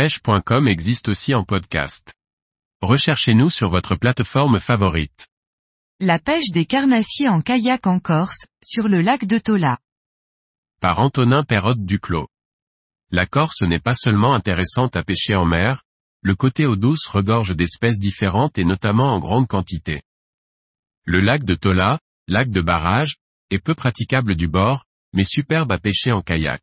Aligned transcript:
pêche.com 0.00 0.66
existe 0.66 1.10
aussi 1.10 1.34
en 1.34 1.44
podcast. 1.44 2.14
Recherchez-nous 2.80 3.50
sur 3.50 3.68
votre 3.68 3.96
plateforme 3.96 4.58
favorite. 4.58 5.28
La 6.00 6.18
pêche 6.18 6.48
des 6.52 6.64
carnassiers 6.64 7.28
en 7.28 7.42
kayak 7.42 7.86
en 7.86 8.00
Corse, 8.00 8.46
sur 8.64 8.88
le 8.88 9.02
lac 9.02 9.26
de 9.26 9.36
Tola. 9.36 9.78
Par 10.80 11.00
Antonin 11.00 11.42
Perrotte 11.42 11.84
Duclos. 11.84 12.28
La 13.10 13.26
Corse 13.26 13.60
n'est 13.60 13.78
pas 13.78 13.94
seulement 13.94 14.32
intéressante 14.32 14.96
à 14.96 15.02
pêcher 15.02 15.34
en 15.34 15.44
mer, 15.44 15.84
le 16.22 16.34
côté 16.34 16.64
eau 16.64 16.76
douce 16.76 17.04
regorge 17.04 17.54
d'espèces 17.54 17.98
différentes 17.98 18.56
et 18.56 18.64
notamment 18.64 19.12
en 19.12 19.20
grande 19.20 19.48
quantité. 19.48 20.00
Le 21.04 21.20
lac 21.20 21.44
de 21.44 21.56
Tola, 21.56 22.00
lac 22.26 22.48
de 22.48 22.62
barrage, 22.62 23.16
est 23.50 23.58
peu 23.58 23.74
praticable 23.74 24.34
du 24.34 24.48
bord, 24.48 24.86
mais 25.12 25.24
superbe 25.24 25.70
à 25.72 25.78
pêcher 25.78 26.10
en 26.10 26.22
kayak. 26.22 26.62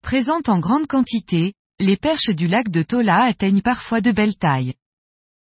Présente 0.00 0.48
en 0.48 0.60
grande 0.60 0.86
quantité, 0.86 1.52
les 1.82 1.96
perches 1.96 2.30
du 2.30 2.46
lac 2.46 2.70
de 2.70 2.82
Tola 2.82 3.24
atteignent 3.24 3.60
parfois 3.60 4.00
de 4.00 4.12
belles 4.12 4.36
tailles. 4.36 4.74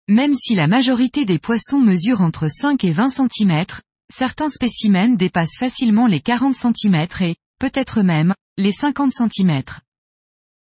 Même 0.07 0.33
si 0.35 0.55
la 0.55 0.67
majorité 0.67 1.23
des 1.23 1.39
poissons 1.39 1.79
mesurent 1.79 2.21
entre 2.21 2.47
5 2.47 2.83
et 2.83 2.91
20 2.91 3.09
cm, 3.09 3.65
certains 4.11 4.49
spécimens 4.49 5.15
dépassent 5.15 5.57
facilement 5.59 6.07
les 6.07 6.21
40 6.21 6.55
cm 6.55 7.07
et, 7.21 7.35
peut-être 7.59 8.01
même, 8.01 8.33
les 8.57 8.71
50 8.71 9.13
cm. 9.13 9.63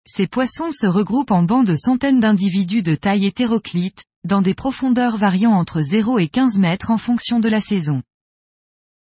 Ces 0.06 0.28
poissons 0.28 0.72
se 0.72 0.88
regroupent 0.88 1.32
en 1.32 1.44
bancs 1.44 1.66
de 1.66 1.76
centaines 1.76 2.20
d'individus 2.20 2.84
de 2.84 2.96
taille 2.96 3.26
hétéroclite, 3.26 4.04
dans 4.24 4.42
des 4.42 4.54
profondeurs 4.54 5.18
variant 5.18 5.54
entre 5.54 5.82
0 5.82 6.20
et 6.20 6.30
15 6.30 6.58
mètres 6.58 6.92
en 6.92 6.98
fonction 6.98 7.40
de 7.40 7.50
la 7.50 7.62
saison. 7.62 8.02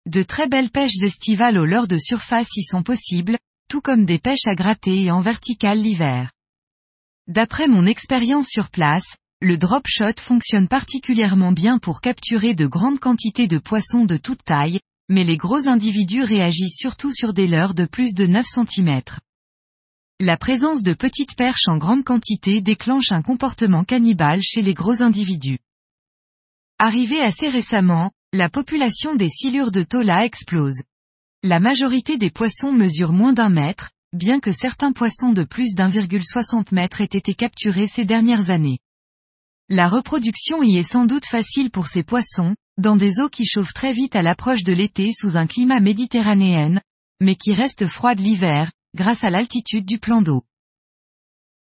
De 0.06 0.24
très 0.24 0.48
belles 0.48 0.72
pêches 0.72 1.02
estivales 1.02 1.58
au 1.58 1.66
leurre 1.66 1.88
de 1.88 1.98
surface 1.98 2.56
y 2.58 2.64
sont 2.64 2.84
possibles, 2.84 3.38
tout 3.68 3.82
comme 3.82 4.06
des 4.06 4.20
pêches 4.20 4.48
à 4.48 4.56
gratter 4.56 5.04
et 5.04 5.12
en 5.12 5.20
vertical 5.20 5.80
l'hiver. 5.80 6.32
D'après 7.28 7.68
mon 7.68 7.86
expérience 7.86 8.48
sur 8.48 8.70
place, 8.70 9.16
le 9.42 9.58
drop 9.58 9.86
shot 9.88 10.20
fonctionne 10.20 10.68
particulièrement 10.68 11.52
bien 11.52 11.78
pour 11.78 12.02
capturer 12.02 12.56
de 12.56 12.66
grandes 12.66 13.00
quantités 13.00 13.48
de 13.48 13.58
poissons 13.58 14.06
de 14.06 14.18
toute 14.18 14.44
taille, 14.44 14.80
mais 15.10 15.24
les 15.24 15.38
gros 15.38 15.68
individus 15.68 16.24
réagissent 16.24 16.78
surtout 16.78 17.12
sur 17.12 17.34
des 17.34 17.48
leurres 17.48 17.74
de 17.74 17.86
plus 17.86 18.14
de 18.14 18.26
9 18.26 18.46
cm. 18.46 19.02
La 20.20 20.38
présence 20.38 20.84
de 20.84 20.94
petites 20.94 21.36
perches 21.36 21.68
en 21.68 21.78
grande 21.78 22.04
quantité 22.04 22.62
déclenche 22.62 23.12
un 23.12 23.22
comportement 23.22 23.84
cannibale 23.84 24.42
chez 24.42 24.62
les 24.62 24.74
gros 24.74 25.02
individus. 25.02 25.60
Arrivé 26.80 27.20
assez 27.20 27.50
récemment, 27.50 28.12
la 28.32 28.50
population 28.50 29.16
des 29.16 29.30
silures 29.30 29.72
de 29.72 29.84
Tola 29.84 30.26
explose. 30.26 30.82
La 31.46 31.60
majorité 31.60 32.16
des 32.16 32.30
poissons 32.30 32.72
mesurent 32.72 33.12
moins 33.12 33.34
d'un 33.34 33.50
mètre, 33.50 33.92
bien 34.14 34.40
que 34.40 34.54
certains 34.54 34.94
poissons 34.94 35.34
de 35.34 35.44
plus 35.44 35.76
d'1,60 35.76 36.74
mètre 36.74 37.02
aient 37.02 37.04
été 37.04 37.34
capturés 37.34 37.88
ces 37.88 38.06
dernières 38.06 38.50
années. 38.50 38.80
La 39.68 39.90
reproduction 39.90 40.64
y 40.64 40.78
est 40.78 40.90
sans 40.90 41.06
doute 41.06 41.26
facile 41.26 41.70
pour 41.70 41.88
ces 41.88 42.02
poissons, 42.02 42.56
dans 42.78 42.96
des 42.96 43.20
eaux 43.20 43.28
qui 43.28 43.46
chauffent 43.46 43.74
très 43.74 43.92
vite 43.92 44.16
à 44.16 44.22
l'approche 44.22 44.64
de 44.64 44.72
l'été 44.72 45.12
sous 45.12 45.36
un 45.36 45.46
climat 45.46 45.82
méditerranéen, 45.82 46.80
mais 47.20 47.36
qui 47.36 47.54
restent 47.54 47.88
froides 47.88 48.22
l'hiver, 48.22 48.72
grâce 48.96 49.26
à 49.26 49.30
l'altitude 49.30 49.86
du 49.86 50.00
plan 50.00 50.22
d'eau. 50.22 50.46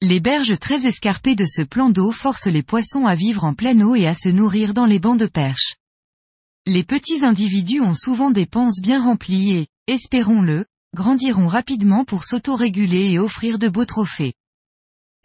Les 0.02 0.20
berges 0.20 0.60
très 0.60 0.88
escarpées 0.88 1.36
de 1.36 1.46
ce 1.46 1.62
plan 1.62 1.90
d'eau 1.90 2.12
forcent 2.12 2.48
les 2.48 2.64
poissons 2.64 3.06
à 3.06 3.16
vivre 3.16 3.46
en 3.46 3.54
pleine 3.54 3.82
eau 3.82 3.96
et 3.96 4.08
à 4.08 4.14
se 4.14 4.28
nourrir 4.28 4.74
dans 4.74 4.86
les 4.86 5.00
bancs 5.00 5.18
de 5.18 5.28
perche. 5.28 5.78
Les 6.66 6.84
petits 6.84 7.26
individus 7.26 7.82
ont 7.82 7.96
souvent 7.96 8.32
des 8.32 8.46
panses 8.46 8.82
bien 8.82 9.02
remplies 9.02 9.52
et, 9.52 9.68
espérons-le, 9.88 10.66
grandiront 10.96 11.48
rapidement 11.48 12.06
pour 12.06 12.24
s'auto-réguler 12.24 13.12
et 13.12 13.20
offrir 13.20 13.60
de 13.60 13.70
beaux 13.70 13.86
trophées. 13.86 14.34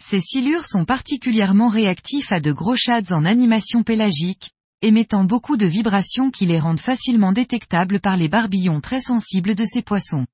Ces 0.03 0.21
silures 0.21 0.67
sont 0.67 0.85
particulièrement 0.85 1.69
réactifs 1.69 2.33
à 2.33 2.41
de 2.41 2.53
gros 2.53 2.77
shads 2.77 3.13
en 3.13 3.25
animation 3.25 3.83
pélagique, 3.83 4.51
émettant 4.83 5.25
beaucoup 5.25 5.57
de 5.57 5.67
vibrations 5.67 6.31
qui 6.31 6.47
les 6.47 6.59
rendent 6.59 6.81
facilement 6.81 7.33
détectables 7.33 8.01
par 8.01 8.17
les 8.17 8.29
barbillons 8.29 8.81
très 8.81 9.01
sensibles 9.01 9.55
de 9.55 9.65
ces 9.65 9.83
poissons. 9.83 10.27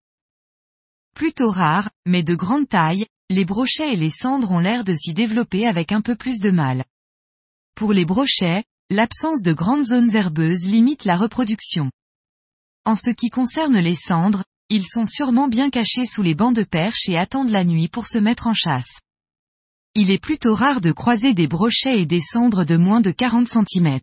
Plutôt 1.15 1.51
rares, 1.51 1.91
mais 2.07 2.23
de 2.23 2.35
grande 2.35 2.69
taille, 2.69 3.07
les 3.29 3.45
brochets 3.45 3.93
et 3.93 3.97
les 3.97 4.11
cendres 4.11 4.51
ont 4.51 4.59
l'air 4.59 4.83
de 4.83 4.95
s'y 4.95 5.15
développer 5.15 5.67
avec 5.67 5.93
un 5.93 6.01
peu 6.01 6.17
plus 6.17 6.41
de 6.41 6.51
mal. 6.51 6.85
Pour 7.77 7.93
les 7.93 8.05
brochets, 8.05 8.65
l'absence 8.93 9.41
de 9.43 9.53
grandes 9.53 9.85
zones 9.85 10.17
herbeuses 10.17 10.65
limite 10.65 11.05
la 11.05 11.17
reproduction. 11.17 11.93
En 12.85 12.97
ce 12.97 13.11
qui 13.11 13.31
concerne 13.31 13.79
les 13.79 13.95
cendres, 13.95 14.43
ils 14.69 14.85
sont 14.85 15.07
sûrement 15.07 15.47
bien 15.47 15.71
cachés 15.71 16.07
sous 16.07 16.23
les 16.23 16.35
bancs 16.35 16.57
de 16.57 16.65
perche 16.65 17.09
et 17.09 17.17
attendent 17.17 17.51
la 17.51 17.63
nuit 17.63 17.87
pour 17.87 18.09
se 18.09 18.19
mettre 18.19 18.49
en 18.49 18.53
chasse. 18.53 19.01
Il 19.95 20.11
est 20.11 20.19
plutôt 20.19 20.57
rare 20.57 20.81
de 20.81 20.91
croiser 20.91 21.35
des 21.35 21.47
brochets 21.47 22.01
et 22.01 22.07
des 22.07 22.21
cendres 22.21 22.65
de 22.65 22.77
moins 22.77 23.01
de 23.01 23.13
40 23.13 23.47
cm. 23.47 24.01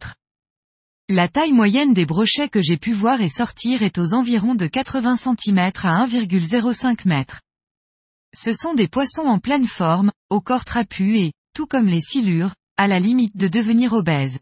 La 1.09 1.27
taille 1.27 1.53
moyenne 1.53 1.93
des 1.93 2.05
brochets 2.05 2.49
que 2.49 2.61
j'ai 2.61 2.77
pu 2.77 2.93
voir 2.93 3.19
et 3.19 3.29
sortir 3.29 3.83
est 3.83 3.97
aux 3.97 4.13
environs 4.13 4.55
de 4.55 4.67
80 4.67 5.17
cm 5.17 5.59
à 5.83 6.05
1,05 6.05 7.09
m. 7.11 7.25
Ce 8.33 8.53
sont 8.53 8.73
des 8.73 8.87
poissons 8.87 9.25
en 9.25 9.39
pleine 9.39 9.67
forme, 9.67 10.11
au 10.29 10.39
corps 10.39 10.65
trapu 10.65 11.17
et, 11.17 11.33
tout 11.53 11.65
comme 11.65 11.87
les 11.87 12.01
silures, 12.01 12.53
à 12.77 12.87
la 12.87 12.99
limite 12.99 13.35
de 13.35 13.49
devenir 13.49 13.91
obèses. 13.91 14.39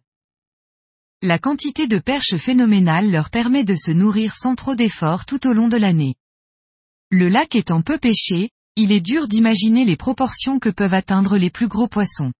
La 1.27 1.39
quantité 1.39 1.87
de 1.87 1.97
perches 1.97 2.35
phénoménale 2.35 3.09
leur 3.09 3.31
permet 3.31 3.63
de 3.63 3.73
se 3.73 3.89
nourrir 3.89 4.35
sans 4.35 4.53
trop 4.53 4.75
d'efforts 4.75 5.25
tout 5.25 5.47
au 5.47 5.53
long 5.53 5.69
de 5.69 5.75
l'année. 5.75 6.13
Le 7.09 7.29
lac 7.29 7.55
étant 7.55 7.81
peu 7.81 7.97
pêché, 7.97 8.51
il 8.75 8.91
est 8.91 9.01
dur 9.01 9.27
d'imaginer 9.27 9.85
les 9.85 9.95
proportions 9.97 10.59
que 10.59 10.69
peuvent 10.69 10.93
atteindre 10.93 11.39
les 11.39 11.49
plus 11.49 11.67
gros 11.67 11.87
poissons. 11.87 12.31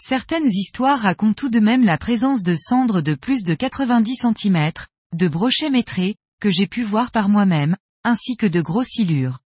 Certaines 0.00 0.48
histoires 0.48 0.98
racontent 0.98 1.34
tout 1.34 1.48
de 1.48 1.60
même 1.60 1.84
la 1.84 1.96
présence 1.96 2.42
de 2.42 2.56
cendres 2.56 3.02
de 3.02 3.14
plus 3.14 3.44
de 3.44 3.54
90 3.54 4.16
cm, 4.16 4.72
de 5.14 5.28
brochets 5.28 5.70
métrés, 5.70 6.16
que 6.40 6.50
j'ai 6.50 6.66
pu 6.66 6.82
voir 6.82 7.12
par 7.12 7.28
moi-même, 7.28 7.76
ainsi 8.02 8.36
que 8.36 8.46
de 8.46 8.60
gros 8.60 8.82
silures. 8.82 9.38